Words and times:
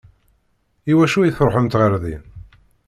I 0.91 0.93
wacu 0.97 1.19
i 1.23 1.31
tṛuḥemt 1.37 1.77
ɣer 1.81 1.93
din? 2.03 2.23